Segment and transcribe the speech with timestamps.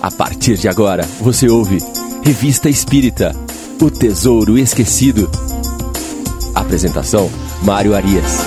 [0.00, 1.78] A partir de agora, você ouve
[2.22, 3.32] Revista Espírita
[3.80, 5.28] O Tesouro Esquecido.
[6.54, 7.30] Apresentação:
[7.62, 8.40] Mário Arias.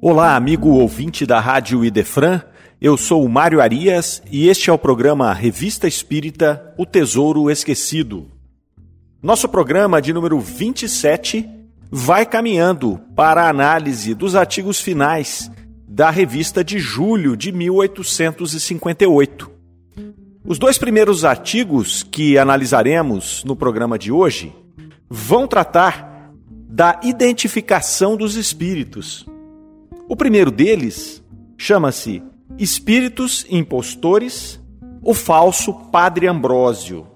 [0.00, 2.40] Olá, amigo ouvinte da Rádio Idefran.
[2.80, 8.28] Eu sou o Mário Arias e este é o programa Revista Espírita O Tesouro Esquecido.
[9.22, 11.48] Nosso programa de número 27
[11.90, 15.50] vai caminhando para a análise dos artigos finais
[15.94, 19.50] da revista de julho de 1858.
[20.42, 24.54] Os dois primeiros artigos que analisaremos no programa de hoje
[25.10, 26.32] vão tratar
[26.66, 29.26] da identificação dos espíritos.
[30.08, 31.22] O primeiro deles
[31.58, 32.22] chama-se
[32.58, 34.58] Espíritos Impostores,
[35.02, 37.06] o falso Padre Ambrósio.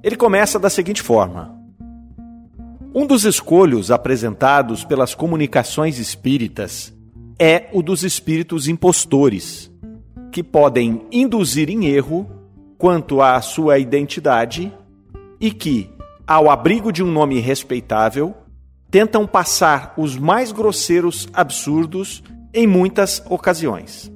[0.00, 1.60] Ele começa da seguinte forma:
[2.94, 6.95] Um dos escolhos apresentados pelas comunicações espíritas
[7.38, 9.70] é o dos espíritos impostores,
[10.32, 12.26] que podem induzir em erro
[12.78, 14.72] quanto à sua identidade
[15.40, 15.90] e que,
[16.26, 18.34] ao abrigo de um nome respeitável,
[18.90, 22.22] tentam passar os mais grosseiros absurdos
[22.54, 24.10] em muitas ocasiões.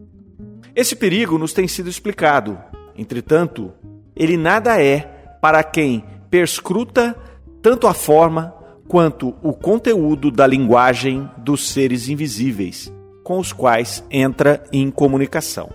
[0.74, 2.58] Esse perigo nos tem sido explicado,
[2.96, 3.72] entretanto,
[4.16, 5.00] ele nada é
[5.42, 7.14] para quem perscruta
[7.60, 8.54] tanto a forma
[8.88, 12.91] quanto o conteúdo da linguagem dos seres invisíveis
[13.30, 15.70] com os quais entra em comunicação.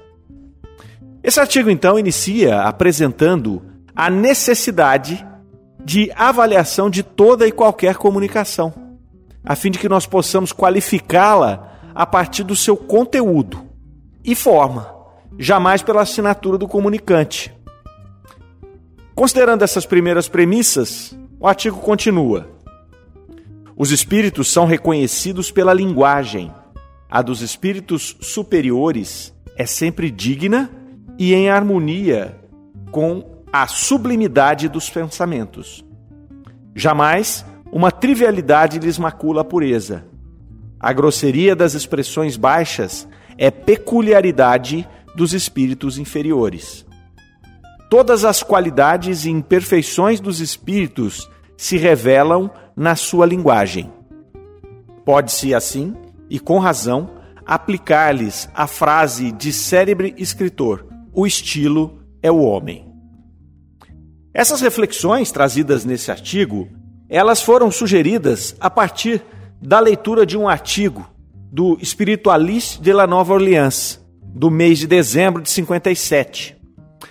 [1.24, 3.62] Esse artigo, então, inicia apresentando
[3.96, 5.26] a necessidade
[5.82, 8.74] de avaliação de toda e qualquer comunicação,
[9.42, 13.66] a fim de que nós possamos qualificá-la a partir do seu conteúdo
[14.22, 14.94] e forma,
[15.40, 17.56] jamais pela assinatura do comunicante.
[19.16, 22.50] Considerando essas primeiras premissas, o artigo continua.
[23.78, 26.52] Os espíritos são reconhecidos pela linguagem
[27.16, 30.70] a dos espíritos superiores é sempre digna
[31.18, 32.38] e em harmonia
[32.92, 35.86] com a sublimidade dos pensamentos.
[36.76, 40.06] Jamais uma trivialidade lhes macula a pureza.
[40.78, 43.08] A grosseria das expressões baixas
[43.38, 44.86] é peculiaridade
[45.16, 46.86] dos espíritos inferiores.
[47.90, 53.90] Todas as qualidades e imperfeições dos espíritos se revelam na sua linguagem.
[55.06, 55.96] Pode-se, assim,
[56.30, 57.10] e com razão,
[57.46, 62.86] aplicar-lhes a frase de célebre escritor: o estilo é o homem.
[64.34, 66.68] Essas reflexões trazidas nesse artigo,
[67.08, 69.24] elas foram sugeridas a partir
[69.62, 71.08] da leitura de um artigo
[71.52, 76.58] do Spiritualiste de la Nova Orleans, do mês de dezembro de 57.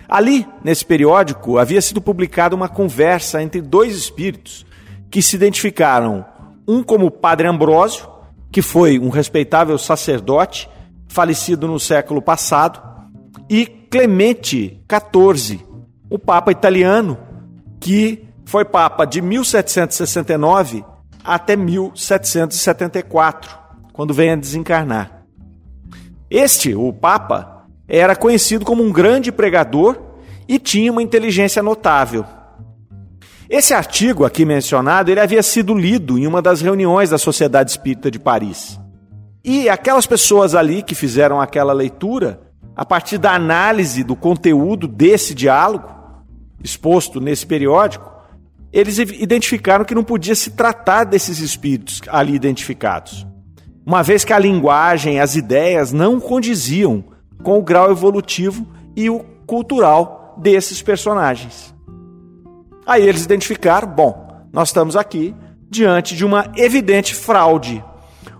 [0.06, 4.66] Ali, nesse periódico, havia sido publicada uma conversa entre dois espíritos
[5.10, 6.26] que se identificaram,
[6.68, 8.06] um como Padre Ambrósio
[8.54, 10.70] que foi um respeitável sacerdote,
[11.08, 12.80] falecido no século passado,
[13.50, 15.60] e Clemente XIV,
[16.08, 17.18] o Papa italiano,
[17.80, 20.84] que foi Papa de 1769
[21.24, 23.58] até 1774,
[23.92, 25.24] quando vem a desencarnar.
[26.30, 30.00] Este, o Papa, era conhecido como um grande pregador
[30.46, 32.24] e tinha uma inteligência notável.
[33.48, 38.10] Esse artigo aqui mencionado, ele havia sido lido em uma das reuniões da Sociedade Espírita
[38.10, 38.80] de Paris.
[39.44, 42.40] E aquelas pessoas ali que fizeram aquela leitura,
[42.74, 45.92] a partir da análise do conteúdo desse diálogo
[46.62, 48.10] exposto nesse periódico,
[48.72, 53.26] eles identificaram que não podia se tratar desses espíritos ali identificados,
[53.84, 57.04] uma vez que a linguagem, as ideias não condiziam
[57.42, 58.66] com o grau evolutivo
[58.96, 61.73] e o cultural desses personagens.
[62.86, 65.34] Aí eles identificaram: bom, nós estamos aqui
[65.70, 67.82] diante de uma evidente fraude.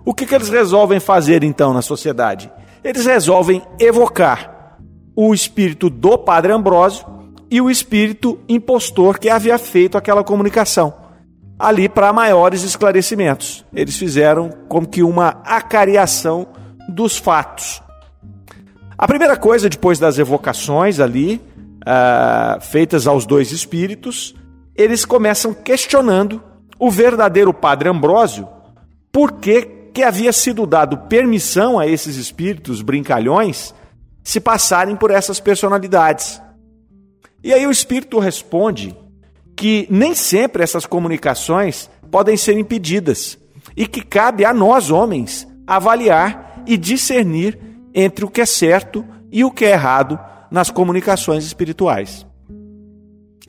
[0.05, 2.53] O que, que eles resolvem fazer então na sociedade?
[2.83, 4.79] Eles resolvem evocar
[5.17, 7.07] o espírito do Padre Ambrósio
[7.51, 10.93] e o espírito impostor que havia feito aquela comunicação,
[11.59, 13.65] ali para maiores esclarecimentos.
[13.73, 16.47] Eles fizeram como que uma acariação
[16.89, 17.83] dos fatos.
[18.97, 21.41] A primeira coisa, depois das evocações ali,
[21.85, 24.35] uh, feitas aos dois espíritos,
[24.75, 26.43] eles começam questionando
[26.79, 28.49] o verdadeiro padre Ambrósio
[29.13, 33.75] por que, que havia sido dado permissão a esses espíritos brincalhões
[34.23, 36.41] se passarem por essas personalidades.
[37.43, 38.97] E aí o espírito responde
[39.55, 43.39] que nem sempre essas comunicações podem ser impedidas
[43.77, 47.59] e que cabe a nós, homens, avaliar e discernir
[47.95, 50.19] entre o que é certo e o que é errado
[50.55, 52.25] nas comunicações espirituais.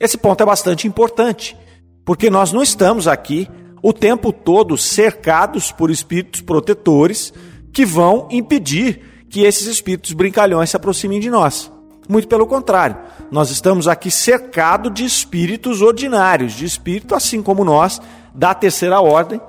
[0.00, 1.56] Esse ponto é bastante importante,
[2.04, 3.48] porque nós não estamos aqui
[3.80, 7.32] o tempo todo cercados por espíritos protetores
[7.72, 11.70] que vão impedir que esses espíritos brincalhões se aproximem de nós.
[12.08, 12.96] Muito pelo contrário,
[13.30, 18.00] nós estamos aqui cercados de espíritos ordinários, de espírito assim como nós,
[18.34, 19.40] da terceira ordem,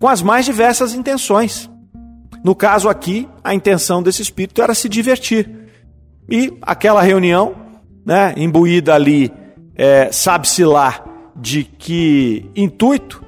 [0.00, 1.68] com as mais diversas intenções.
[2.42, 5.61] No caso aqui, a intenção desse espírito era se divertir.
[6.30, 7.54] E aquela reunião,
[8.04, 9.32] né, imbuída ali,
[9.74, 11.04] é, sabe-se lá
[11.36, 13.24] de que intuito,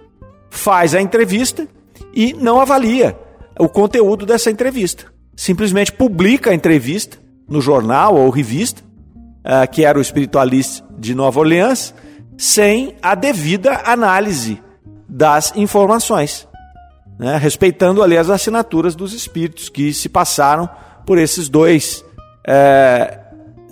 [0.51, 1.67] faz a entrevista
[2.15, 3.19] e não avalia
[3.59, 5.07] o conteúdo dessa entrevista.
[5.37, 7.19] Simplesmente publica a entrevista
[7.49, 11.93] no jornal ou revista, uh, que era o espiritualista de Nova Orleans,
[12.39, 14.63] sem a devida análise
[15.09, 16.49] das informações,
[17.19, 17.37] né?
[17.37, 20.69] respeitando ali as assinaturas dos espíritos que se passaram
[21.05, 22.05] por esses dois
[22.47, 23.19] é,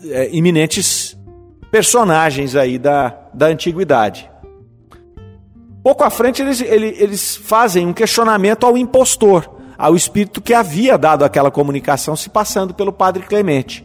[0.05, 1.17] é, iminentes
[1.71, 4.31] personagens aí da, da antiguidade.
[5.83, 10.97] Pouco à frente eles, eles, eles fazem um questionamento ao impostor, ao espírito que havia
[10.97, 13.85] dado aquela comunicação se passando pelo padre Clemente.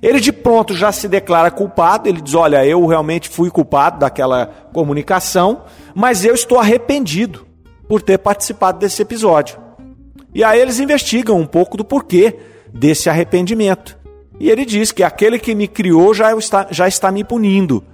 [0.00, 4.46] Ele de pronto já se declara culpado, ele diz: Olha, eu realmente fui culpado daquela
[4.72, 5.62] comunicação,
[5.94, 7.46] mas eu estou arrependido
[7.88, 9.58] por ter participado desse episódio.
[10.34, 12.36] E aí eles investigam um pouco do porquê
[12.72, 14.03] desse arrependimento.
[14.38, 17.84] E ele diz que aquele que me criou já está, já está me punindo.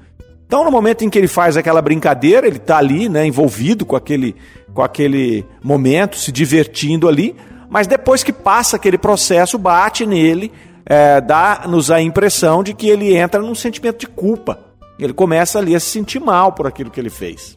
[0.47, 3.95] Então, no momento em que ele faz aquela brincadeira, ele está ali, né, envolvido com
[3.95, 4.35] aquele,
[4.75, 7.37] com aquele momento, se divertindo ali,
[7.69, 10.51] mas depois que passa aquele processo, bate nele,
[10.85, 14.59] é, dá-nos a impressão de que ele entra num sentimento de culpa.
[14.99, 17.57] Ele começa ali a se sentir mal por aquilo que ele fez.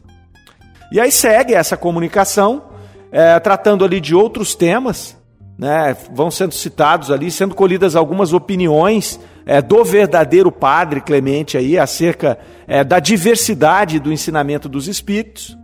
[0.92, 2.62] E aí segue essa comunicação,
[3.10, 5.16] é, tratando ali de outros temas,
[5.58, 11.78] né, vão sendo citados ali, sendo colhidas algumas opiniões é, do verdadeiro padre Clemente aí
[11.78, 15.56] acerca é, da diversidade do ensinamento dos espíritos.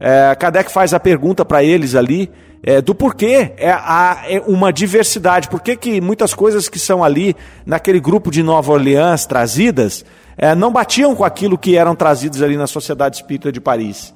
[0.00, 2.30] É, Kardec faz a pergunta para eles ali
[2.62, 7.36] é, do porquê é, há é uma diversidade, por que muitas coisas que são ali
[7.64, 10.04] naquele grupo de Nova Orleans trazidas
[10.36, 14.14] é, não batiam com aquilo que eram trazidos ali na Sociedade Espírita de Paris.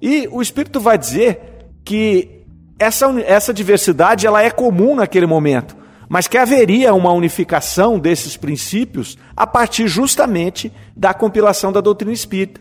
[0.00, 1.40] E o Espírito vai dizer
[1.84, 2.41] que
[2.82, 5.76] essa, essa diversidade ela é comum naquele momento,
[6.08, 12.60] mas que haveria uma unificação desses princípios a partir justamente da compilação da doutrina espírita.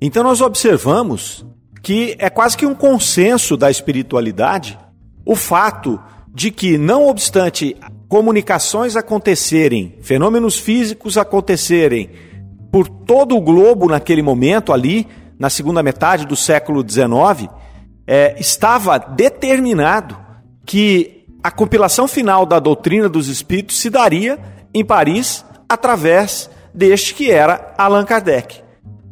[0.00, 1.44] Então nós observamos
[1.82, 4.78] que é quase que um consenso da espiritualidade
[5.24, 5.98] o fato
[6.34, 7.76] de que, não obstante
[8.08, 12.10] comunicações acontecerem, fenômenos físicos acontecerem
[12.70, 15.06] por todo o globo naquele momento ali,
[15.38, 17.48] na segunda metade do século XIX,
[18.06, 20.16] é, estava determinado
[20.64, 24.38] que a compilação final da doutrina dos espíritos se daria
[24.72, 28.62] em Paris através deste que era Allan Kardec.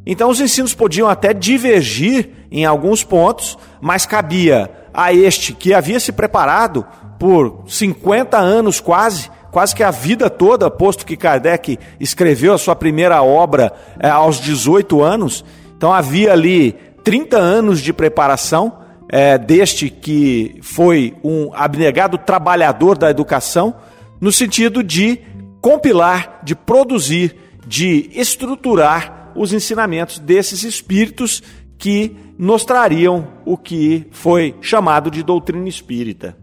[0.05, 6.00] Então os ensinos podiam até divergir em alguns pontos, mas cabia a este que havia
[6.00, 6.85] se preparado
[7.19, 12.75] por 50 anos quase, quase que a vida toda, posto que Kardec escreveu a sua
[12.75, 15.44] primeira obra é, aos 18 anos,
[15.77, 16.73] então havia ali
[17.05, 18.81] 30 anos de preparação
[19.12, 23.75] é, deste que foi um abnegado trabalhador da educação,
[24.19, 25.20] no sentido de
[25.61, 27.37] compilar, de produzir,
[27.67, 31.43] de estruturar os ensinamentos desses espíritos
[31.76, 36.37] que nos trariam o que foi chamado de doutrina espírita.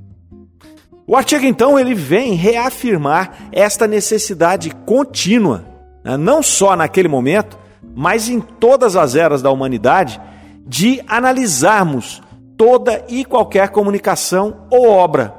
[1.07, 5.65] O artigo então ele vem reafirmar esta necessidade contínua,
[6.03, 7.58] né, não só naquele momento,
[7.96, 10.22] mas em todas as eras da humanidade,
[10.67, 12.22] de analisarmos
[12.60, 15.34] toda e qualquer comunicação ou obra,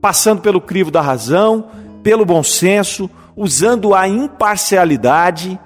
[0.00, 1.68] passando pelo crivo da razão,
[2.02, 5.60] pelo bom senso, usando a imparcialidade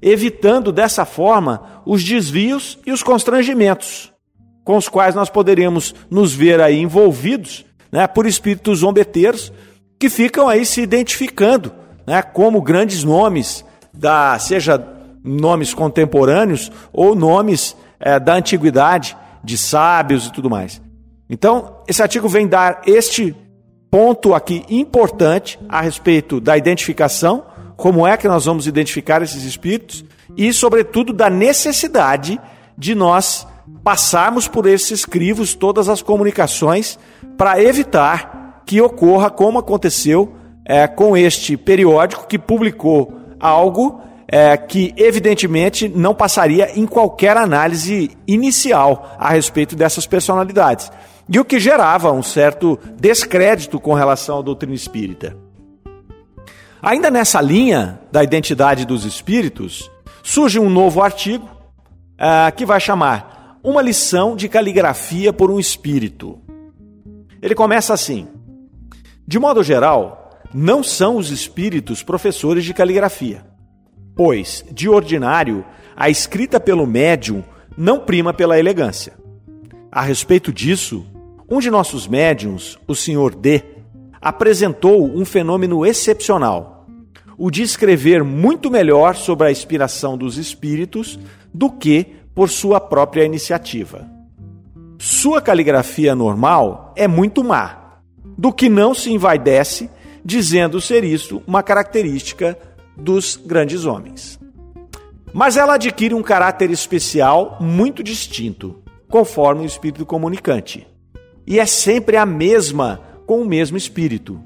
[0.00, 4.12] evitando dessa forma os desvios e os constrangimentos
[4.62, 9.52] com os quais nós poderíamos nos ver aí envolvidos né, por espíritos zombeteiros
[9.98, 11.72] que ficam aí se identificando
[12.06, 14.80] né, como grandes nomes, da, seja
[15.24, 20.80] nomes contemporâneos ou nomes é, da antiguidade, de sábios e tudo mais.
[21.28, 23.36] Então, esse artigo vem dar este
[23.90, 27.44] ponto aqui importante a respeito da identificação
[27.76, 30.04] como é que nós vamos identificar esses espíritos
[30.36, 32.40] e, sobretudo, da necessidade
[32.76, 33.46] de nós
[33.84, 36.98] passarmos por esses crivos todas as comunicações
[37.36, 44.92] para evitar que ocorra como aconteceu é, com este periódico que publicou algo é, que
[44.96, 50.92] evidentemente não passaria em qualquer análise inicial a respeito dessas personalidades.
[51.28, 55.36] E o que gerava um certo descrédito com relação à doutrina espírita.
[56.80, 59.90] Ainda nessa linha da identidade dos espíritos,
[60.22, 66.38] surge um novo artigo uh, que vai chamar Uma lição de caligrafia por um espírito.
[67.42, 68.28] Ele começa assim:
[69.26, 73.44] De modo geral, não são os espíritos professores de caligrafia,
[74.18, 75.64] pois, de ordinário,
[75.96, 77.44] a escrita pelo médium
[77.76, 79.12] não prima pela elegância.
[79.92, 81.06] A respeito disso,
[81.48, 83.36] um de nossos médiums, o Sr.
[83.36, 83.62] D,
[84.20, 86.84] apresentou um fenômeno excepcional,
[87.38, 91.16] o de escrever muito melhor sobre a inspiração dos espíritos
[91.54, 94.04] do que por sua própria iniciativa.
[94.98, 98.00] Sua caligrafia normal é muito má,
[98.36, 99.88] do que não se envaidece
[100.24, 102.58] dizendo ser isso uma característica
[102.98, 104.38] dos grandes homens.
[105.32, 110.86] Mas ela adquire um caráter especial muito distinto, conforme o espírito comunicante.
[111.46, 114.40] E é sempre a mesma com o mesmo espírito,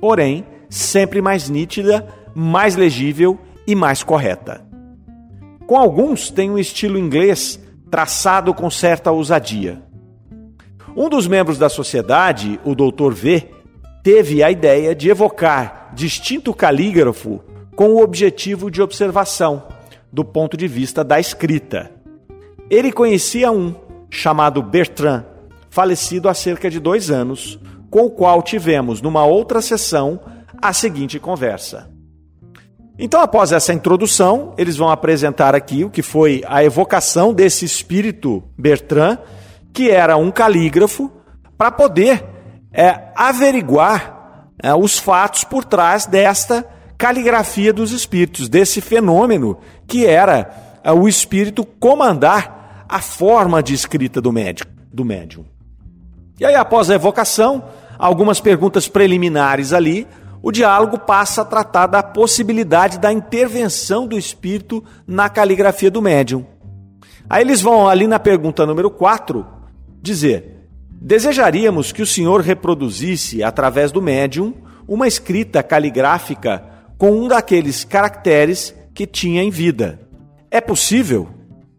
[0.00, 4.64] porém sempre mais nítida, mais legível e mais correta.
[5.66, 9.82] Com alguns tem um estilo inglês traçado com certa ousadia.
[10.96, 13.12] Um dos membros da sociedade, o Dr.
[13.12, 13.48] V,
[14.02, 17.40] teve a ideia de evocar distinto calígrafo
[17.80, 19.62] com o objetivo de observação,
[20.12, 21.90] do ponto de vista da escrita.
[22.68, 23.74] Ele conhecia um,
[24.10, 25.24] chamado Bertrand,
[25.70, 27.58] falecido há cerca de dois anos,
[27.88, 30.20] com o qual tivemos, numa outra sessão,
[30.60, 31.90] a seguinte conversa.
[32.98, 38.44] Então, após essa introdução, eles vão apresentar aqui o que foi a evocação desse espírito
[38.58, 39.16] Bertrand,
[39.72, 41.10] que era um calígrafo,
[41.56, 42.26] para poder
[42.74, 50.78] é, averiguar é, os fatos por trás desta caligrafia dos espíritos, desse fenômeno que era
[50.84, 55.46] é, o espírito comandar a forma de escrita do médico, do médium.
[56.38, 57.64] E aí, após a evocação,
[57.98, 60.06] algumas perguntas preliminares ali,
[60.42, 66.44] o diálogo passa a tratar da possibilidade da intervenção do espírito na caligrafia do médium.
[67.30, 69.46] Aí eles vão ali na pergunta número 4
[70.02, 74.52] dizer: Desejaríamos que o senhor reproduzisse, através do médium,
[74.86, 79.98] uma escrita caligráfica com um daqueles caracteres que tinha em vida.
[80.50, 81.30] É possível?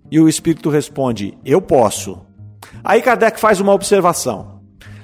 [0.09, 2.25] E o espírito responde: Eu posso.
[2.83, 4.59] Aí Kardec faz uma observação.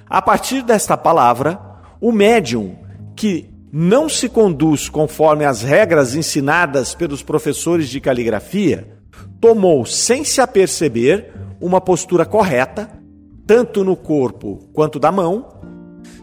[0.10, 1.60] A partir desta palavra,
[2.02, 2.76] o médium
[3.16, 8.98] que não se conduz conforme as regras ensinadas pelos professores de caligrafia,
[9.40, 11.32] tomou, sem se aperceber,
[11.62, 12.90] uma postura correta,
[13.46, 15.62] tanto no corpo quanto da mão.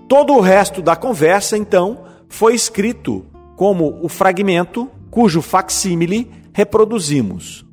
[0.09, 7.64] Todo o resto da conversa, então, foi escrito como o fragmento cujo facsímile reproduzimos.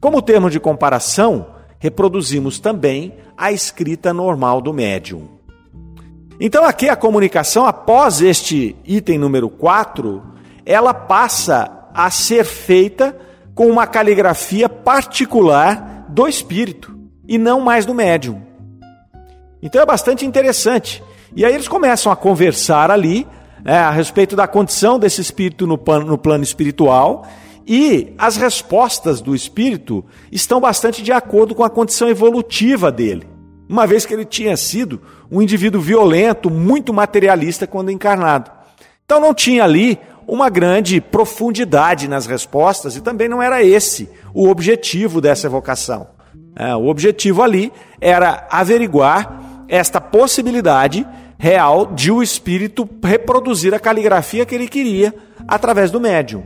[0.00, 1.46] Como termo de comparação,
[1.78, 5.28] reproduzimos também a escrita normal do médium.
[6.38, 10.22] Então, aqui a comunicação, após este item número 4,
[10.66, 13.16] ela passa a ser feita
[13.54, 16.94] com uma caligrafia particular do espírito
[17.26, 18.42] e não mais do médium.
[19.62, 21.02] Então é bastante interessante.
[21.34, 23.26] E aí eles começam a conversar ali
[23.66, 27.26] né, a respeito da condição desse espírito no plano, no plano espiritual
[27.66, 33.36] e as respostas do espírito estão bastante de acordo com a condição evolutiva dele
[33.68, 38.50] uma vez que ele tinha sido um indivíduo violento, muito materialista quando encarnado.
[39.04, 44.48] Então não tinha ali uma grande profundidade nas respostas e também não era esse o
[44.48, 46.08] objetivo dessa evocação.
[46.54, 51.06] É, o objetivo ali era averiguar esta possibilidade
[51.38, 55.14] real de o espírito reproduzir a caligrafia que ele queria
[55.46, 56.42] através do médium.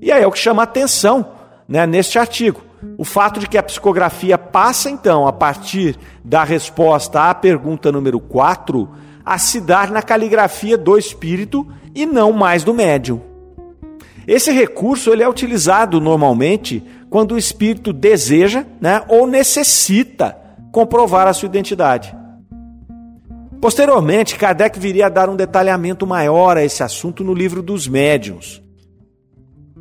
[0.00, 1.32] E aí é o que chama atenção
[1.68, 2.62] né, neste artigo.
[2.98, 8.18] O fato de que a psicografia passa, então, a partir da resposta à pergunta número
[8.18, 8.88] 4,
[9.24, 13.20] a se dar na caligrafia do espírito e não mais do médium.
[14.26, 20.36] Esse recurso ele é utilizado normalmente quando o espírito deseja né, ou necessita
[20.72, 22.14] comprovar a sua identidade.
[23.62, 28.60] Posteriormente, Kardec viria a dar um detalhamento maior a esse assunto no livro dos médiuns.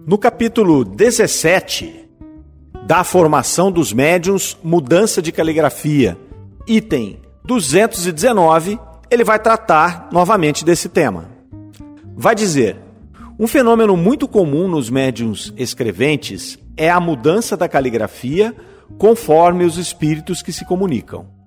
[0.05, 2.07] No capítulo 17,
[2.85, 6.15] da formação dos médiums, mudança de caligrafia.
[6.67, 11.31] Item 219, ele vai tratar novamente desse tema.
[12.15, 12.77] Vai dizer:
[13.39, 18.55] um fenômeno muito comum nos médiums escreventes é a mudança da caligrafia
[18.99, 21.40] conforme os espíritos que se comunicam.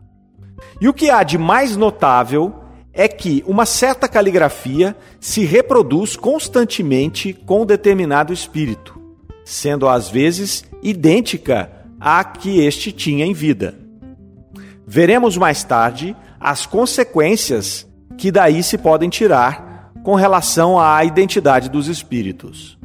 [0.81, 2.55] E o que há de mais notável
[2.93, 9.01] é que uma certa caligrafia se reproduz constantemente com determinado espírito,
[9.45, 11.71] sendo às vezes idêntica
[12.01, 13.75] à que este tinha em vida.
[14.87, 21.89] Veremos mais tarde as consequências que daí se podem tirar com relação à identidade dos
[21.89, 22.79] espíritos.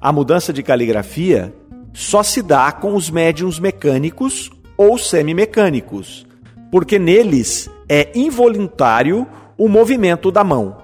[0.00, 1.52] A mudança de caligrafia
[1.92, 6.26] só se dá com os médiums mecânicos ou semimecânicos,
[6.70, 10.76] porque neles é involuntário o movimento da mão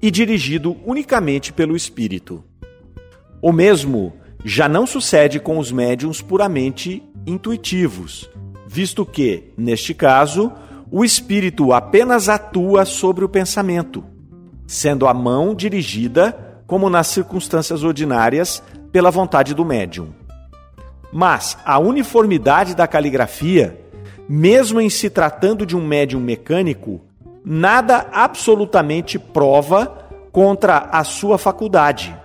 [0.00, 2.44] e dirigido unicamente pelo espírito.
[3.42, 4.12] O mesmo
[4.44, 8.30] já não sucede com os médiums puramente intuitivos,
[8.66, 10.52] visto que, neste caso,
[10.90, 14.04] o espírito apenas atua sobre o pensamento,
[14.66, 20.08] sendo a mão dirigida, como nas circunstâncias ordinárias, pela vontade do médium.
[21.12, 23.80] Mas a uniformidade da caligrafia,
[24.32, 27.00] mesmo em se tratando de um médium mecânico,
[27.44, 32.16] nada absolutamente prova contra a sua faculdade,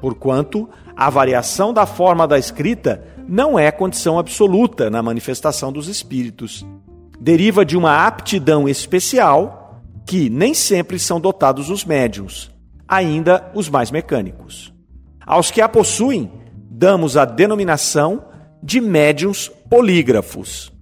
[0.00, 6.66] porquanto a variação da forma da escrita não é condição absoluta na manifestação dos espíritos.
[7.20, 12.50] Deriva de uma aptidão especial que nem sempre são dotados os médiums,
[12.88, 14.74] ainda os mais mecânicos.
[15.24, 16.28] Aos que a possuem,
[16.68, 18.24] damos a denominação
[18.60, 20.74] de médiums polígrafos.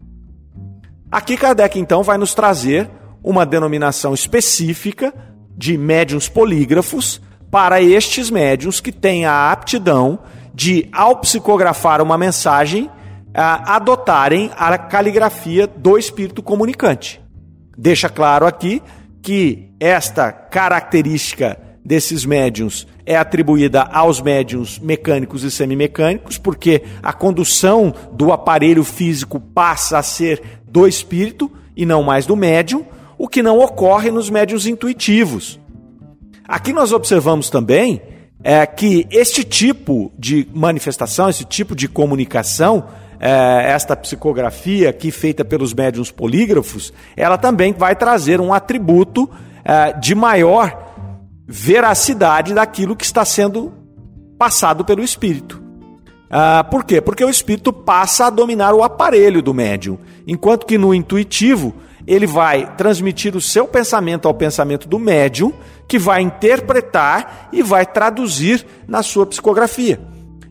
[1.15, 2.91] Aqui Kardec então vai nos trazer
[3.23, 5.15] uma denominação específica
[5.57, 10.19] de médiums polígrafos para estes médiums que têm a aptidão
[10.53, 12.91] de, ao psicografar uma mensagem,
[13.33, 17.23] adotarem a caligrafia do espírito comunicante.
[17.79, 18.83] Deixa claro aqui
[19.23, 27.95] que esta característica desses médiums é atribuída aos médiums mecânicos e semimecânicos, porque a condução
[28.13, 32.85] do aparelho físico passa a ser do espírito e não mais do médium,
[33.17, 35.61] o que não ocorre nos médiums intuitivos.
[36.49, 38.03] Aqui nós observamos também
[38.43, 42.89] é, que este tipo de manifestação, esse tipo de comunicação,
[43.21, 49.31] é, esta psicografia aqui feita pelos médiums polígrafos, ela também vai trazer um atributo
[49.65, 50.77] é, de maior
[51.47, 53.73] veracidade daquilo que está sendo
[54.37, 55.63] passado pelo espírito.
[56.37, 57.01] Ah, por quê?
[57.01, 61.75] Porque o espírito passa a dominar o aparelho do médium, enquanto que no intuitivo
[62.07, 65.53] ele vai transmitir o seu pensamento ao pensamento do médium,
[65.89, 70.01] que vai interpretar e vai traduzir na sua psicografia.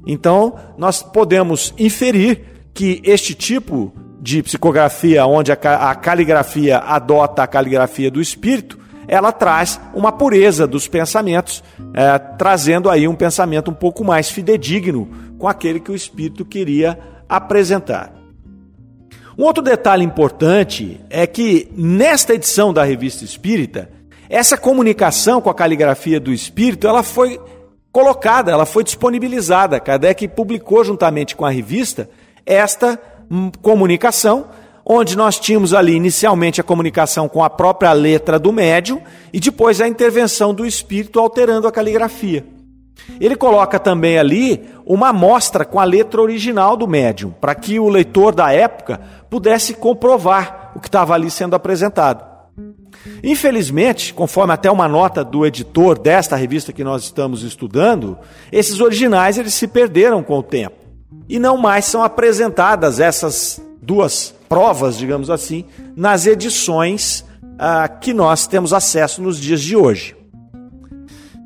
[0.05, 8.09] Então, nós podemos inferir que este tipo de psicografia, onde a caligrafia adota a caligrafia
[8.09, 14.03] do espírito, ela traz uma pureza dos pensamentos, é, trazendo aí um pensamento um pouco
[14.03, 18.12] mais fidedigno com aquele que o espírito queria apresentar.
[19.37, 23.89] Um outro detalhe importante é que nesta edição da Revista Espírita,
[24.29, 27.39] essa comunicação com a caligrafia do espírito, ela foi
[27.91, 29.79] colocada, ela foi disponibilizada.
[29.79, 32.09] Kardec publicou juntamente com a revista
[32.45, 34.47] esta hum, comunicação
[34.85, 39.79] onde nós tínhamos ali inicialmente a comunicação com a própria letra do médium e depois
[39.79, 42.45] a intervenção do espírito alterando a caligrafia.
[43.19, 47.89] Ele coloca também ali uma amostra com a letra original do médium, para que o
[47.89, 52.33] leitor da época pudesse comprovar o que estava ali sendo apresentado.
[53.23, 58.17] Infelizmente, conforme até uma nota do editor desta revista que nós estamos estudando,
[58.51, 60.75] esses originais eles se perderam com o tempo
[61.27, 67.25] e não mais são apresentadas essas duas provas, digamos assim, nas edições
[67.57, 70.15] ah, que nós temos acesso nos dias de hoje.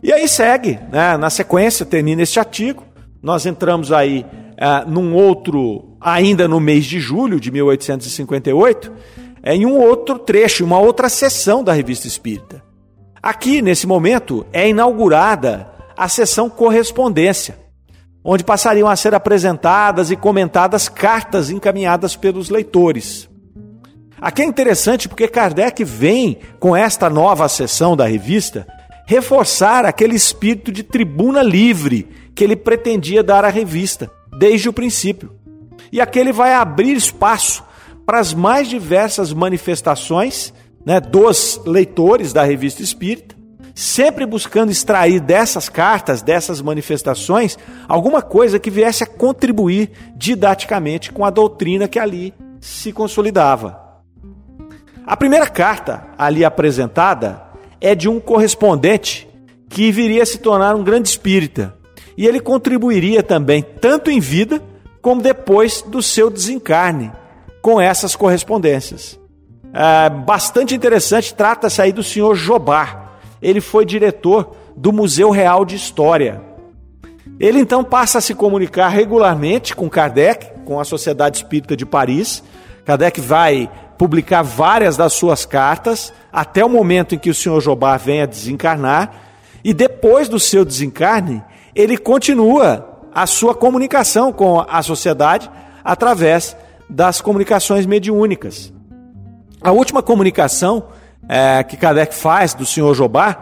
[0.01, 1.17] E aí segue, né?
[1.17, 2.83] na sequência, termina este artigo.
[3.21, 4.25] Nós entramos aí
[4.59, 8.91] ah, num outro, ainda no mês de julho de 1858,
[9.43, 12.63] é, em um outro trecho, uma outra sessão da Revista Espírita.
[13.21, 17.67] Aqui, nesse momento, é inaugurada a sessão correspondência
[18.29, 23.29] onde passariam a ser apresentadas e comentadas cartas encaminhadas pelos leitores.
[24.19, 28.67] Aqui é interessante porque Kardec vem, com esta nova sessão da revista,
[29.07, 35.31] reforçar aquele espírito de tribuna livre que ele pretendia dar à revista, desde o princípio.
[35.91, 37.63] E aqui ele vai abrir espaço
[38.05, 40.53] para as mais diversas manifestações
[40.85, 43.33] né, dos leitores da revista espírita,
[43.73, 51.23] sempre buscando extrair dessas cartas, dessas manifestações, alguma coisa que viesse a contribuir didaticamente com
[51.23, 53.87] a doutrina que ali se consolidava.
[55.05, 57.46] A primeira carta ali apresentada
[57.79, 59.27] é de um correspondente
[59.69, 61.75] que viria a se tornar um grande espírita.
[62.17, 64.61] E ele contribuiria também, tanto em vida
[65.01, 67.11] como depois do seu desencarne,
[67.61, 69.19] com essas correspondências.
[69.73, 73.07] É bastante interessante, trata-se aí do senhor Jobá,
[73.41, 76.41] ele foi diretor do Museu Real de História.
[77.39, 82.43] Ele então passa a se comunicar regularmente com Kardec, com a Sociedade Espírita de Paris.
[82.83, 87.97] Kardec vai publicar várias das suas cartas até o momento em que o senhor Jobá
[87.97, 89.11] vem a desencarnar.
[89.63, 91.43] E depois do seu desencarne,
[91.75, 95.49] ele continua a sua comunicação com a sociedade
[95.83, 96.55] através
[96.89, 98.71] das comunicações mediúnicas.
[99.61, 100.89] A última comunicação
[101.27, 103.37] é, que Kardec faz do senhor Jobá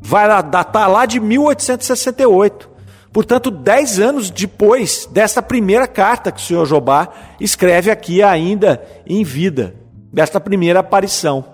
[0.00, 2.70] vai datar lá de 1868.
[3.12, 9.22] Portanto, dez anos depois desta primeira carta que o senhor Jobá escreve aqui ainda em
[9.22, 9.74] vida,
[10.12, 11.44] desta primeira aparição.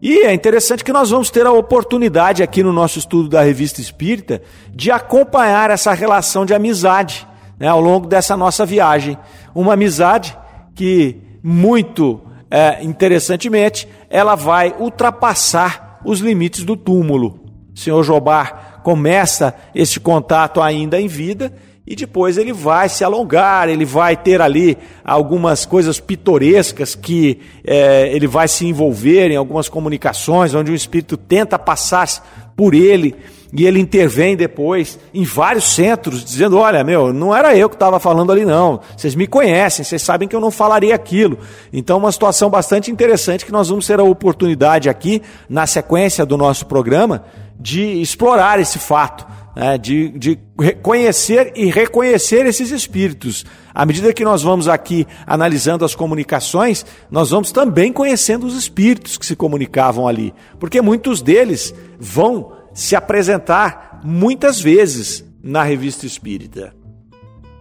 [0.00, 3.80] E é interessante que nós vamos ter a oportunidade aqui no nosso estudo da Revista
[3.80, 4.42] Espírita
[4.74, 7.26] de acompanhar essa relação de amizade
[7.58, 9.16] né, ao longo dessa nossa viagem.
[9.54, 10.36] Uma amizade
[10.74, 17.40] que, muito é, interessantemente, ela vai ultrapassar os limites do túmulo.
[17.72, 21.54] O senhor Jobá começa esse contato ainda em vida
[21.86, 28.08] e depois ele vai se alongar, ele vai ter ali algumas coisas pitorescas que é,
[28.14, 33.16] ele vai se envolver em algumas comunicações, onde o Espírito tenta passar por ele
[33.52, 38.00] e ele intervém depois em vários centros, dizendo: Olha, meu, não era eu que estava
[38.00, 38.80] falando ali, não.
[38.96, 41.38] Vocês me conhecem, vocês sabem que eu não falaria aquilo.
[41.70, 46.38] Então, uma situação bastante interessante que nós vamos ter a oportunidade aqui, na sequência do
[46.38, 47.24] nosso programa,
[47.60, 50.38] de explorar esse fato né, de, de
[50.82, 53.44] conhecer e reconhecer esses espíritos.
[53.74, 59.16] À medida que nós vamos aqui analisando as comunicações, nós vamos também conhecendo os espíritos
[59.16, 66.74] que se comunicavam ali, porque muitos deles vão se apresentar muitas vezes na revista espírita.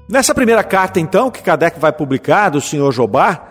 [0.09, 3.47] Nessa primeira carta, então, que Kardec vai publicar do senhor Jobá,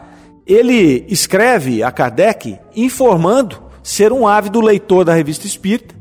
[0.46, 5.99] ele escreve a Kardec informando ser um ávido leitor da revista espírita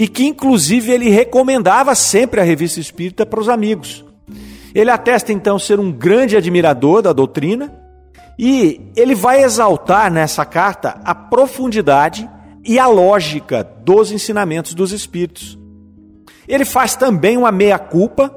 [0.00, 4.02] e que inclusive ele recomendava sempre a revista espírita para os amigos.
[4.74, 7.70] Ele atesta então ser um grande admirador da doutrina
[8.38, 12.26] e ele vai exaltar nessa carta a profundidade
[12.64, 15.58] e a lógica dos ensinamentos dos espíritos.
[16.48, 18.34] Ele faz também uma meia-culpa,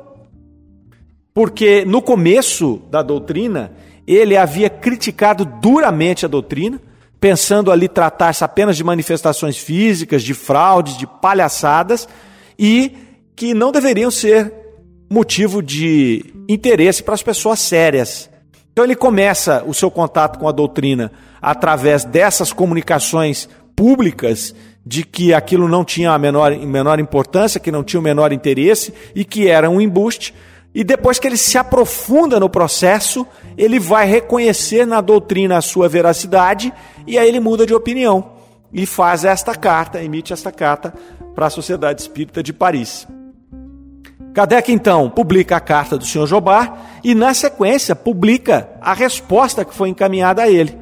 [1.33, 3.71] porque no começo da doutrina
[4.05, 6.81] ele havia criticado duramente a doutrina
[7.23, 12.05] pensando ali tratar-se apenas de manifestações físicas, de fraudes, de palhaçadas
[12.59, 12.97] e
[13.33, 14.51] que não deveriam ser
[15.09, 18.29] motivo de interesse para as pessoas sérias.
[18.73, 24.53] Então ele começa o seu contato com a doutrina através dessas comunicações públicas
[24.85, 28.93] de que aquilo não tinha a menor, menor importância, que não tinha o menor interesse
[29.15, 30.33] e que era um embuste.
[30.73, 35.87] E depois que ele se aprofunda no processo, ele vai reconhecer na doutrina a sua
[35.87, 36.73] veracidade
[37.05, 38.31] e aí ele muda de opinião
[38.71, 40.93] e faz esta carta, emite esta carta
[41.35, 43.07] para a Sociedade Espírita de Paris.
[44.33, 46.25] Kardec então publica a carta do Sr.
[46.25, 50.75] Jobá e na sequência publica a resposta que foi encaminhada a ele.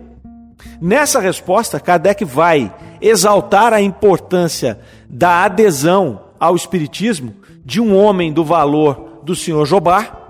[0.80, 8.46] Nessa resposta, Kardec vai exaltar a importância da adesão ao espiritismo de um homem do
[8.46, 10.22] valor do senhor Jobá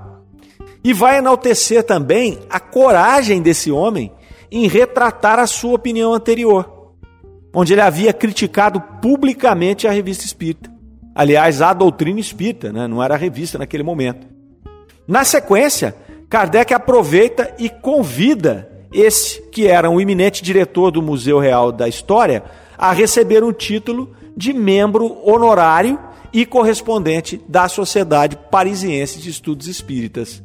[0.83, 4.11] e vai enaltecer também a coragem desse homem
[4.51, 6.91] em retratar a sua opinião anterior,
[7.53, 10.71] onde ele havia criticado publicamente a revista espírita.
[11.13, 12.87] Aliás, a doutrina espírita, né?
[12.87, 14.27] não era a revista naquele momento.
[15.07, 15.95] Na sequência,
[16.29, 22.43] Kardec aproveita e convida esse, que era um eminente diretor do Museu Real da História,
[22.77, 25.99] a receber um título de membro honorário
[26.33, 30.43] e correspondente da Sociedade Parisiense de Estudos Espíritas.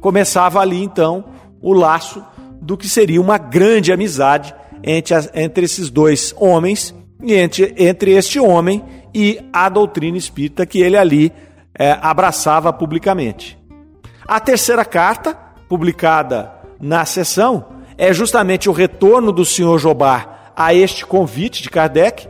[0.00, 1.24] Começava ali então
[1.60, 2.24] o laço
[2.60, 8.12] do que seria uma grande amizade entre, as, entre esses dois homens e entre, entre
[8.12, 8.82] este homem
[9.14, 11.32] e a doutrina espírita que ele ali
[11.78, 13.58] é, abraçava publicamente.
[14.26, 15.34] A terceira carta,
[15.68, 22.28] publicada na sessão, é justamente o retorno do senhor Jobá a este convite de Kardec,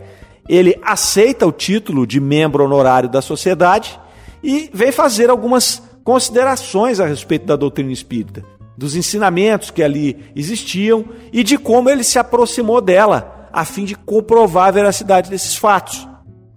[0.49, 3.99] ele aceita o título de membro honorário da sociedade
[4.43, 8.45] e vem fazer algumas considerações a respeito da doutrina espírita,
[8.77, 13.95] dos ensinamentos que ali existiam e de como ele se aproximou dela, a fim de
[13.95, 16.09] comprovar a veracidade desses fatos.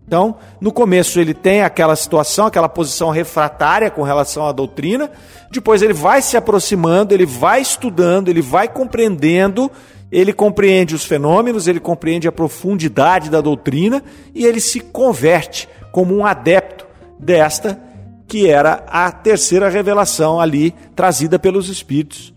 [0.07, 5.09] Então, no começo ele tem aquela situação, aquela posição refratária com relação à doutrina,
[5.51, 9.71] depois ele vai se aproximando, ele vai estudando, ele vai compreendendo
[10.11, 16.15] ele compreende os fenômenos, ele compreende a profundidade da doutrina e ele se converte como
[16.15, 16.85] um adepto
[17.19, 17.81] desta
[18.27, 22.33] que era a terceira revelação ali trazida pelos Espíritos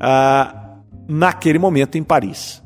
[0.00, 2.62] ah, naquele momento em Paris.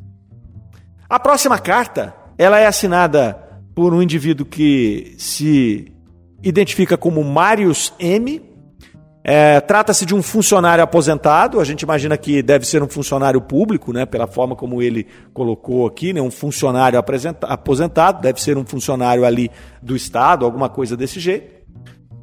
[1.08, 3.34] A próxima carta ela é assinada
[3.74, 5.92] por um indivíduo que se
[6.42, 8.40] identifica como Marius M.
[9.22, 13.92] É, Trata-se de um funcionário aposentado, a gente imagina que deve ser um funcionário público,
[13.92, 19.24] né, pela forma como ele colocou aqui, né, um funcionário aposentado, deve ser um funcionário
[19.24, 19.50] ali
[19.82, 21.60] do Estado, alguma coisa desse jeito.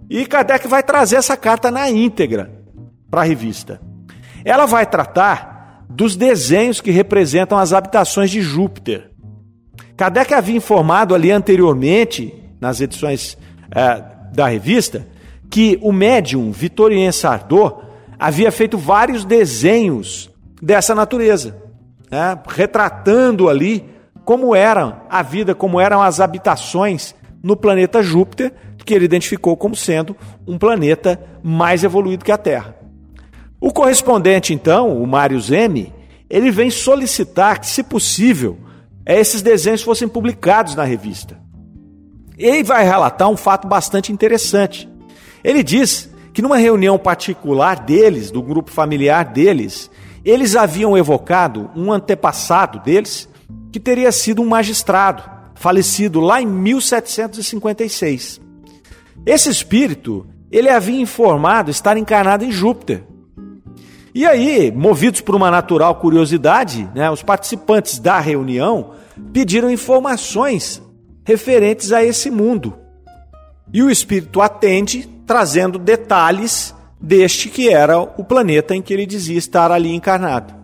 [0.10, 2.52] E Kardec vai trazer essa carta na íntegra
[3.12, 3.80] para a revista.
[4.44, 9.12] Ela vai tratar dos desenhos que representam as habitações de Júpiter.
[9.96, 13.38] Kardec havia informado ali anteriormente, nas edições
[13.72, 15.06] é, da revista,
[15.50, 17.86] que o médium Vitorien Sardot
[18.20, 20.30] havia feito vários desenhos
[20.62, 21.56] dessa natureza,
[22.10, 23.86] né, retratando ali
[24.26, 28.52] como era a vida, como eram as habitações no planeta Júpiter,
[28.88, 30.16] que ele identificou como sendo
[30.48, 32.76] um planeta mais evoluído que a Terra.
[33.60, 35.94] O correspondente, então, o Mário M,
[36.30, 38.58] ele vem solicitar que, se possível,
[39.06, 41.38] esses desenhos fossem publicados na revista.
[42.38, 44.90] Ele vai relatar um fato bastante interessante.
[45.44, 49.90] Ele diz que numa reunião particular deles, do grupo familiar deles,
[50.24, 53.28] eles haviam evocado um antepassado deles
[53.72, 55.24] que teria sido um magistrado,
[55.56, 58.42] falecido lá em 1756.
[59.26, 63.04] Esse espírito, ele havia informado estar encarnado em Júpiter.
[64.14, 68.92] E aí, movidos por uma natural curiosidade, né, os participantes da reunião
[69.32, 70.82] pediram informações
[71.24, 72.74] referentes a esse mundo.
[73.72, 79.38] E o espírito atende, trazendo detalhes deste que era o planeta em que ele dizia
[79.38, 80.56] estar ali encarnado.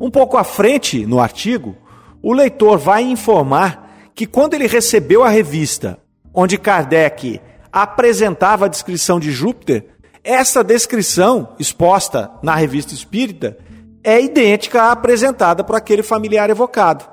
[0.00, 1.76] Um pouco à frente, no artigo,
[2.22, 5.98] o leitor vai informar que quando ele recebeu a revista
[6.34, 9.86] onde Kardec apresentava a descrição de Júpiter,
[10.24, 13.56] essa descrição exposta na revista espírita
[14.02, 17.04] é idêntica à apresentada por aquele familiar evocado.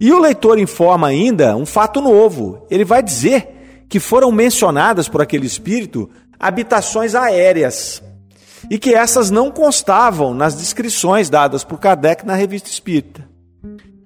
[0.00, 2.66] E o leitor informa ainda um fato novo.
[2.70, 3.61] Ele vai dizer
[3.92, 6.08] que foram mencionadas por aquele espírito
[6.40, 8.02] habitações aéreas
[8.70, 13.28] e que essas não constavam nas descrições dadas por Kardec na revista espírita.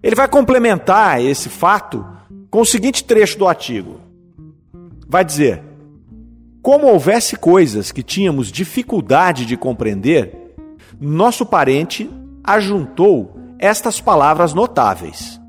[0.03, 2.05] Ele vai complementar esse fato
[2.51, 4.01] com o seguinte trecho do artigo.
[5.07, 5.63] Vai dizer:
[6.61, 10.53] Como houvesse coisas que tínhamos dificuldade de compreender,
[11.01, 12.11] nosso parente
[12.43, 15.41] ajuntou estas palavras notáveis.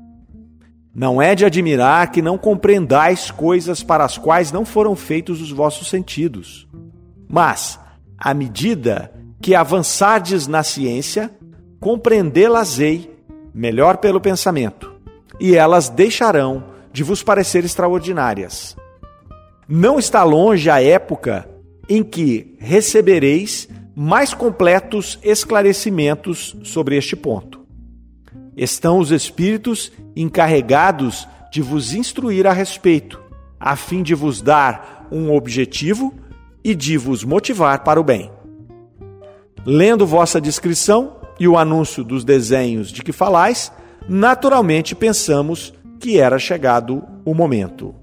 [0.94, 5.50] Não é de admirar que não compreendais coisas para as quais não foram feitos os
[5.50, 6.66] vossos sentidos.
[7.28, 7.78] Mas,
[8.16, 11.30] à medida que avançardes na ciência,
[11.78, 13.16] compreendê-las-ei
[13.54, 14.92] melhor pelo pensamento,
[15.38, 18.76] e elas deixarão de vos parecer extraordinárias.
[19.68, 21.48] Não está longe a época
[21.88, 27.57] em que recebereis mais completos esclarecimentos sobre este ponto
[28.58, 33.22] estão os espíritos encarregados de vos instruir a respeito,
[33.58, 36.12] a fim de vos dar um objetivo
[36.62, 38.30] e de vos motivar para o bem.
[39.64, 43.72] Lendo vossa descrição e o anúncio dos desenhos de que falais,
[44.08, 47.94] naturalmente pensamos que era chegado o momento.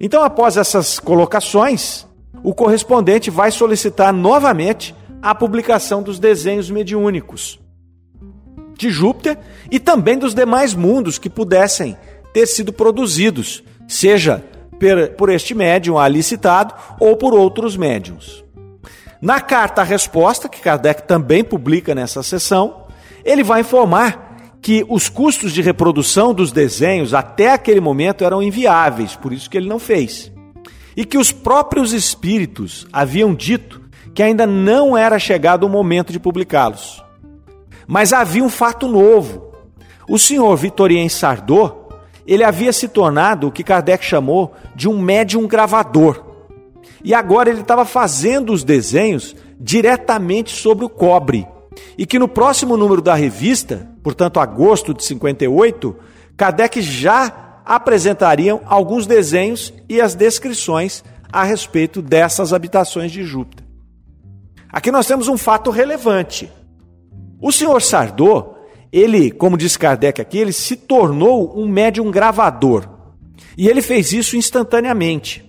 [0.00, 2.06] Então, após essas colocações,
[2.44, 7.58] o correspondente vai solicitar novamente a publicação dos desenhos mediúnicos
[8.78, 9.36] de Júpiter
[9.70, 11.96] e também dos demais mundos que pudessem
[12.32, 14.42] ter sido produzidos, seja
[15.16, 18.44] por este médium ali citado ou por outros médiums.
[19.20, 22.86] Na carta resposta, que Kardec também publica nessa sessão,
[23.24, 29.16] ele vai informar que os custos de reprodução dos desenhos até aquele momento eram inviáveis,
[29.16, 30.30] por isso que ele não fez.
[30.96, 33.82] E que os próprios espíritos haviam dito
[34.14, 37.02] que ainda não era chegado o momento de publicá-los.
[37.88, 39.50] Mas havia um fato novo.
[40.06, 41.74] O senhor Vitorien Sardot,
[42.26, 46.22] ele havia se tornado o que Kardec chamou de um médium gravador.
[47.02, 51.48] E agora ele estava fazendo os desenhos diretamente sobre o cobre.
[51.96, 55.96] E que no próximo número da revista, portanto agosto de 58,
[56.36, 63.64] Kardec já apresentariam alguns desenhos e as descrições a respeito dessas habitações de Júpiter.
[64.70, 66.52] Aqui nós temos um fato relevante.
[67.40, 68.56] O senhor Sardot,
[68.92, 72.88] ele, como diz Kardec aqui, ele se tornou um médium gravador.
[73.56, 75.44] E ele fez isso instantaneamente.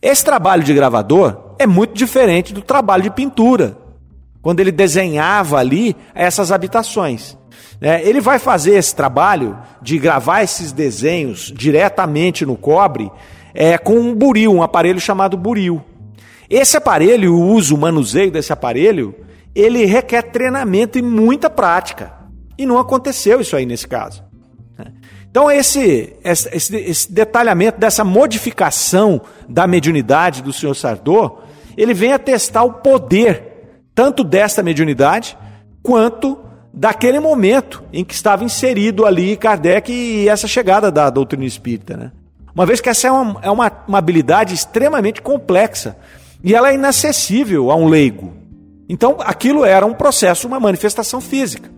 [0.00, 3.76] Esse trabalho de gravador é muito diferente do trabalho de pintura,
[4.40, 7.36] quando ele desenhava ali essas habitações.
[7.80, 13.10] É, ele vai fazer esse trabalho de gravar esses desenhos diretamente no cobre
[13.54, 15.82] é, com um buril, um aparelho chamado buril.
[16.48, 19.14] Esse aparelho, o uso, o manuseio desse aparelho,
[19.60, 22.12] ele requer treinamento e muita prática.
[22.56, 24.22] E não aconteceu isso aí nesse caso.
[25.30, 31.38] Então, esse, esse, esse detalhamento dessa modificação da mediunidade do senhor Sardô,
[31.76, 35.36] ele vem a testar o poder tanto desta mediunidade
[35.82, 36.38] quanto
[36.72, 41.96] daquele momento em que estava inserido ali Kardec e essa chegada da doutrina espírita.
[41.96, 42.12] Né?
[42.54, 45.96] Uma vez que essa é, uma, é uma, uma habilidade extremamente complexa
[46.42, 48.37] e ela é inacessível a um leigo.
[48.88, 51.70] Então, aquilo era um processo, uma manifestação física,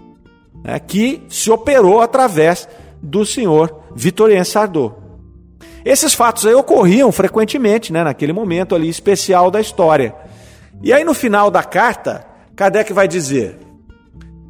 [0.64, 2.68] né, que se operou através
[3.02, 4.94] do senhor Vitorien Sardot.
[5.84, 10.14] Esses fatos aí ocorriam frequentemente, né, naquele momento ali especial da história.
[10.82, 13.58] E aí no final da carta, Kardec vai dizer: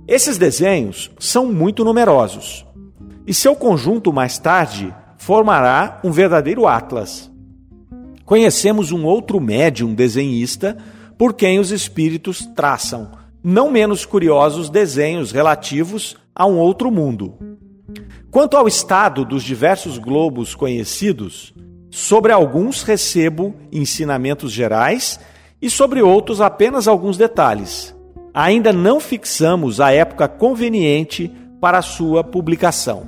[0.07, 2.67] esses desenhos são muito numerosos
[3.27, 7.31] e seu conjunto mais tarde formará um verdadeiro atlas.
[8.25, 10.77] Conhecemos um outro médium desenhista
[11.21, 13.11] por quem os espíritos traçam,
[13.45, 17.35] não menos curiosos desenhos relativos a um outro mundo.
[18.31, 21.53] Quanto ao estado dos diversos globos conhecidos,
[21.91, 25.21] sobre alguns recebo ensinamentos gerais
[25.61, 27.95] e sobre outros apenas alguns detalhes.
[28.33, 31.31] Ainda não fixamos a época conveniente
[31.61, 33.07] para sua publicação.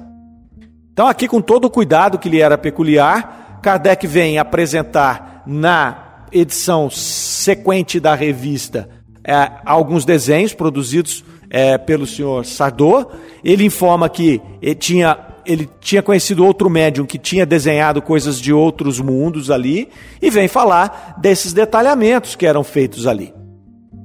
[0.92, 6.90] Então, aqui, com todo o cuidado que lhe era peculiar, Kardec vem apresentar na edição
[6.90, 8.88] sequente da revista
[9.25, 13.07] é, alguns desenhos produzidos é, pelo senhor Sardot.
[13.45, 18.53] Ele informa que ele tinha, ele tinha conhecido outro médium que tinha desenhado coisas de
[18.53, 19.88] outros mundos ali
[20.21, 23.33] e vem falar desses detalhamentos que eram feitos ali.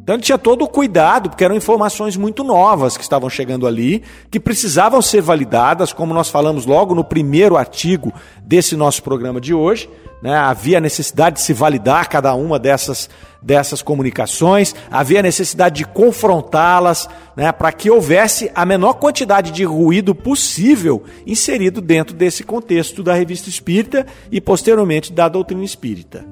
[0.07, 4.01] Então ele tinha todo o cuidado, porque eram informações muito novas que estavam chegando ali,
[4.31, 9.53] que precisavam ser validadas, como nós falamos logo no primeiro artigo desse nosso programa de
[9.53, 9.89] hoje.
[10.23, 10.33] Né?
[10.33, 13.09] Havia necessidade de se validar cada uma dessas,
[13.41, 17.51] dessas comunicações, havia necessidade de confrontá-las, né?
[17.51, 23.49] para que houvesse a menor quantidade de ruído possível inserido dentro desse contexto da revista
[23.49, 26.25] espírita e posteriormente da doutrina espírita.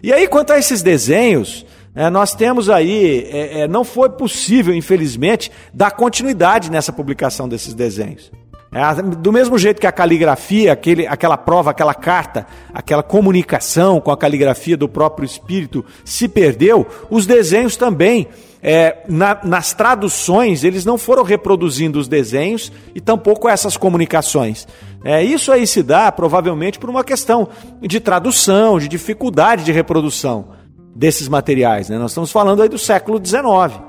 [0.00, 4.74] E aí, quanto a esses desenhos, é, nós temos aí, é, é, não foi possível,
[4.74, 8.30] infelizmente, dar continuidade nessa publicação desses desenhos.
[8.70, 14.10] É, do mesmo jeito que a caligrafia, aquele, aquela prova, aquela carta, aquela comunicação com
[14.10, 18.28] a caligrafia do próprio espírito se perdeu, os desenhos também,
[18.62, 24.68] é, na, nas traduções, eles não foram reproduzindo os desenhos e tampouco essas comunicações.
[25.02, 27.48] É, isso aí se dá provavelmente por uma questão
[27.80, 30.55] de tradução, de dificuldade de reprodução
[30.96, 31.88] desses materiais.
[31.88, 31.98] Né?
[31.98, 33.80] Nós estamos falando aí do século XIX.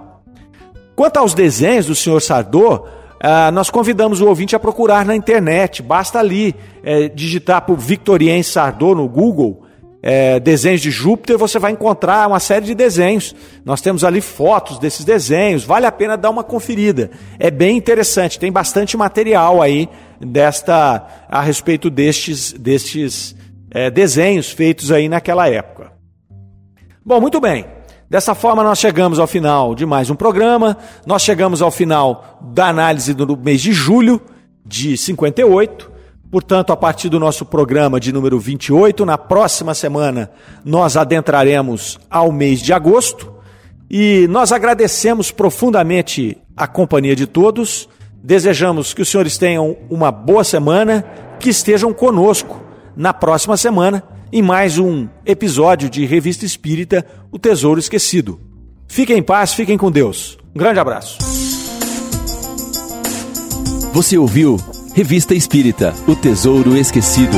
[0.95, 2.83] Quanto aos desenhos do senhor Sardot,
[3.19, 5.81] ah, nós convidamos o ouvinte a procurar na internet.
[5.81, 9.63] Basta ali é, digitar por Victorien Sardot no Google,
[10.01, 13.35] é, desenhos de Júpiter, você vai encontrar uma série de desenhos.
[13.65, 17.09] Nós temos ali fotos desses desenhos, vale a pena dar uma conferida.
[17.39, 19.89] É bem interessante, tem bastante material aí
[20.19, 23.35] desta a respeito destes, destes
[23.71, 25.96] é, desenhos feitos aí naquela época.
[27.07, 27.65] Bom, muito bem.
[28.09, 30.75] Dessa forma, nós chegamos ao final de mais um programa.
[31.05, 34.19] Nós chegamos ao final da análise do mês de julho
[34.65, 35.89] de 58.
[36.29, 40.29] Portanto, a partir do nosso programa de número 28, na próxima semana,
[40.65, 43.31] nós adentraremos ao mês de agosto.
[43.89, 47.87] E nós agradecemos profundamente a companhia de todos.
[48.21, 51.05] Desejamos que os senhores tenham uma boa semana,
[51.39, 52.61] que estejam conosco
[52.97, 58.39] na próxima semana em mais um episódio de Revista Espírita O Tesouro Esquecido.
[58.87, 60.37] Fiquem em paz, fiquem com Deus.
[60.55, 61.17] Um grande abraço.
[63.93, 64.57] Você ouviu
[64.93, 67.37] Revista Espírita O Tesouro Esquecido.